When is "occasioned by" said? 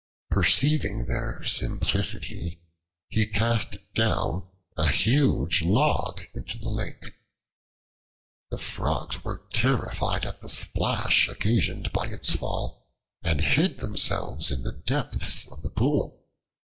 11.29-12.07